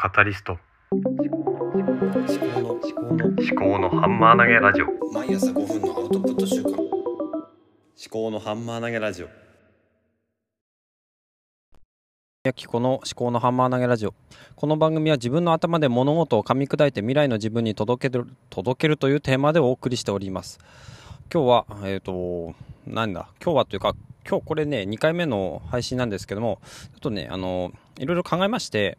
[0.00, 0.56] カタリスト。
[0.92, 4.86] 思考の思考の思考のハンマー投げラジオ。
[5.12, 6.78] 毎朝5分のアウトプット週間思
[8.08, 9.28] 考のハンマー投げラジオ。
[12.44, 14.14] やきこの思考のハンマー投げラジオ。
[14.54, 20.60] この番組は自分の頭で物事を噛み砕いて未来の自分に届ける届けるというテーマでお送りしております。
[21.34, 22.54] 今日はえっ、と
[22.86, 23.26] なんだ？
[23.42, 28.96] 今日はというか今日これね2回目の配信なんですけどもちょっとねあのいろいろ考えまして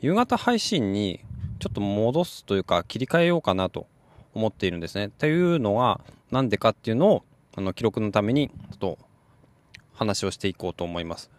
[0.00, 1.20] 夕方配信に
[1.58, 3.86] ちょっと戻すというか切り替えようかなと
[4.34, 5.08] 思っているんですね。
[5.08, 6.00] というのは
[6.30, 7.24] なんでかっていうのを
[7.56, 8.98] あの記録のためにちょっと
[9.94, 11.30] 話をしていこうと思います。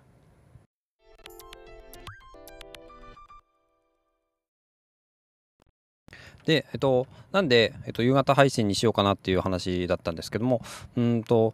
[6.45, 10.61] で、えっと、なんで、えっと、夕方配信にしようかなっていう話だったんですけども、
[10.95, 11.53] うんと、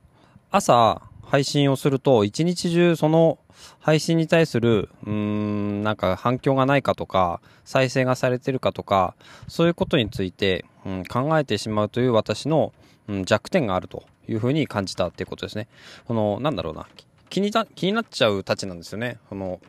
[0.54, 3.40] 朝配信をすると、一日中その
[3.80, 9.16] 配信に対する、うーん、なんか反響がないかとか、再生がされてるかとか、
[9.48, 12.72] そういうことについて、うん、考えてしまうという私の、
[13.08, 15.68] うん、弱点があるというふうに感じたっていうことですね。
[16.06, 16.88] この、なんだろうな、
[17.32, 19.18] 気にな気になっちゃうたちなんですよね。
[19.30, 19.60] この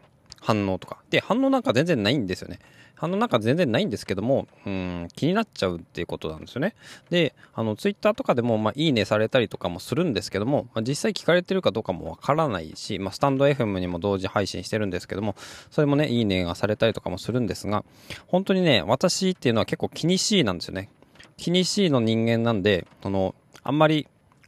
[0.45, 0.98] 反応とか。
[1.09, 2.61] で、反応なんか全然ないんですよね。
[2.97, 6.75] 反応なんか全然ないんですけども、うん、気になっちゃうっていうことなんですよね。
[7.09, 15.34] で、あの、ツイッターとかでも、まあ、いいねされたりとかもするんですけども、まあ、実際聞かれてるかどうかもわからないし、まあ、スタンド FM にも同時配信してるんですけども、
[15.70, 17.84] それもね、いいねがされたりとかもするんですが、
[18.27, 20.91] 本当にね、私っていうのは結構気にしいなんですよね。
[21.39, 24.06] 気にしいの人間なんで、その、あんまり、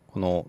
[0.08, 0.46] この、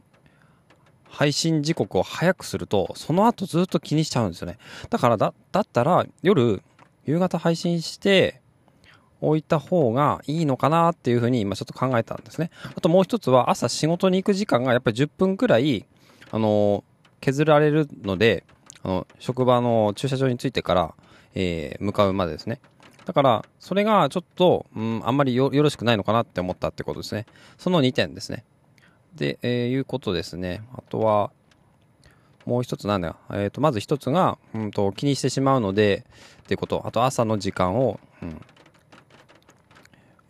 [1.10, 4.58] 配信時刻を早くすると、その後ずっと気にしちゃうんですよね。
[4.90, 6.62] だからだ、だったら夜、
[7.06, 8.42] 夕方配信して
[9.22, 12.52] おいた方がいいのかなっていうふうに今ちょっと考えたんですね。
[12.76, 15.86] あともう一つは朝仕事に行く時間がやっぱり10分くらい、
[16.32, 16.84] あの、
[17.22, 18.44] 削られるので、
[18.84, 20.94] あの、職場の駐車場に着いてから、
[21.34, 22.60] えー、向かうまでですね。
[23.06, 27.26] だから、それがちょっと、うん、あんまりよろしくないのかなって思ったってことですね。
[27.58, 28.44] その2点ですね。
[29.18, 30.62] で、えー、いうことですね。
[30.74, 31.32] あとは、
[32.46, 33.18] もう一つなんだよ。
[33.32, 36.06] えっ、ー、と、まず一つが、うんと、気にしてしまうので、
[36.44, 36.82] っていうこと。
[36.86, 38.42] あと、朝の時間を、うん、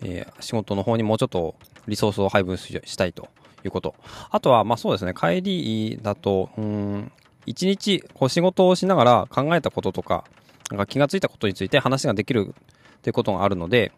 [0.02, 1.56] えー、仕事の方にもうちょっと
[1.88, 3.30] リソースを配分したいと
[3.64, 3.94] いうこと。
[4.32, 7.12] あとは、まあそうですね、帰りだと、うん、
[7.46, 10.24] 一日、こう仕事をしながら考えたこととか、
[10.72, 12.54] なんか気がついたことについて話ができる
[12.98, 13.92] っていうことがあるので、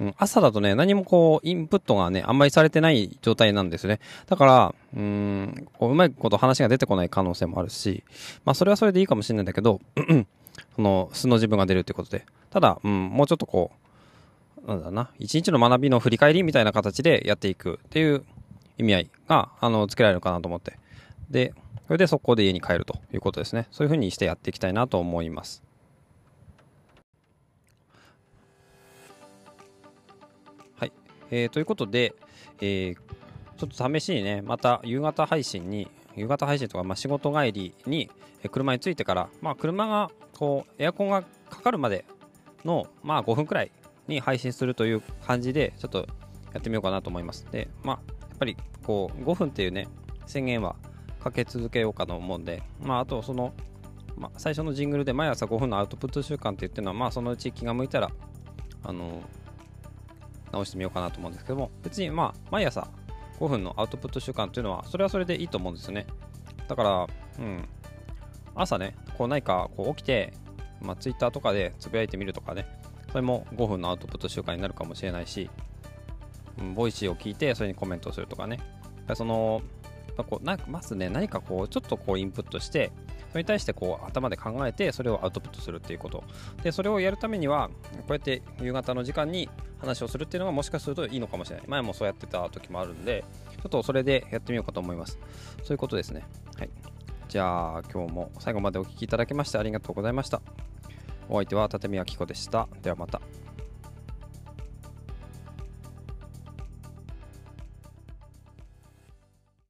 [0.00, 4.00] うん、朝だとね、何もこう、インプットがね、あんまりされてない状態なんですね。
[4.26, 8.02] だから、うーん、こううまいこと話が出てこない可能性もあるし、
[8.46, 9.80] まあそれはそれでいいかもしれないんだけど、
[10.74, 12.24] その、素の自分が出るってことで。
[12.48, 13.72] ただ、うん、もうちょっとこ
[14.64, 18.24] う、なんだな、一日の学びの振り返りみたいな形でやっていくっていう
[18.78, 20.78] 意味合いが、あの、つけられるかなと思って。
[21.30, 21.52] で、
[21.86, 23.66] それで速攻で家に帰るということですね。
[23.70, 25.62] そういうふうにしてやっていきたいなと思います。
[31.30, 32.14] えー、ということで、
[32.60, 32.96] えー、
[33.56, 38.10] ちょっと試しにね、また夕方配信に、夕方配信とか、まあ、仕事帰りに
[38.50, 42.04] 車に着いてから、まあ、車がこうエアコンがかかるまで
[42.64, 43.70] の、まあ、5分くらい
[44.08, 46.06] に配信するという感じでちょっと
[46.52, 47.46] やってみようかなと思います。
[47.50, 47.98] で、まあ、
[48.28, 49.86] やっぱりこう5分っていうね
[50.26, 50.74] 宣言は
[51.22, 53.52] かけ続けようかと思うんで、まあ、あとその、
[54.16, 58.10] まあ、最初のジングルで毎朝5分のアウトプット習慣って言ってるのは、まあ、そのうち気が向いたら
[58.82, 59.22] あの
[60.52, 62.88] 直してみようかなと思うんですけども別にまあ毎朝
[63.38, 66.06] 5分のアウトプット習慣っていうのはそれはそれでいいと思うんですよね。
[66.68, 67.06] だから
[67.38, 67.68] うん。
[68.54, 70.34] 朝ね、こう何かこう起きて、
[70.80, 72.66] まあ、Twitter とかでつぶやいてみるとかね、
[73.08, 75.50] それも5分のアウトプット習慣になるかもしれないし、
[76.58, 78.58] うん、 Voicy を聞いてそれにコメントするとかね、
[79.14, 79.62] その、
[80.28, 82.92] こうなまずね、何かこう、ちょっとこうインプットして、
[83.30, 86.24] それに対してこう頭で考えてそれをアウトプットするっていうこと
[86.62, 89.48] でそれをやるためにはこうやって夕方の時間に
[89.78, 95.18] 話をするっていうのがもしかするといいのかもしれない前もそうやってた時もあるんでちょっとそれでやってみようかと思います
[95.62, 96.24] そういうことですね
[96.56, 96.70] はい
[97.30, 100.42] じゃあ今日も最後までお聴きいただきましてありがとうございました。
[101.28, 102.68] お相手は立宮紀子でした。
[102.82, 103.22] ではまた。